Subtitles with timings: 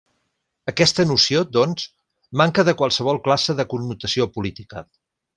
[0.71, 1.85] Aquesta noció, doncs,
[2.43, 4.83] manca de qualsevol classe de connotació política.